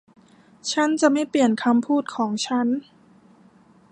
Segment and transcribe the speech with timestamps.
[0.71, 2.67] ฉันจะไม่เปลี่ยนคำพูดของฉัน